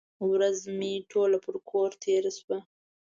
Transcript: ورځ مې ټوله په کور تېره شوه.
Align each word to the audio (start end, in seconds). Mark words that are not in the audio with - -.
ورځ 0.31 0.57
مې 0.77 0.93
ټوله 1.11 1.37
په 1.45 1.51
کور 1.69 1.89
تېره 2.03 2.31
شوه. 2.39 2.57